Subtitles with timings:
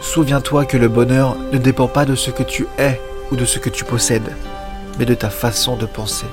[0.00, 3.00] Souviens-toi que le bonheur ne dépend pas de ce que tu es
[3.30, 4.34] ou de ce que tu possèdes,
[4.98, 6.26] mais de ta façon de penser.